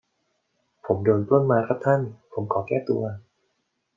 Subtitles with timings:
[0.85, 2.01] ผมโดนปล้นมาครับท่าน
[2.33, 3.03] ผมขอแก้ตัว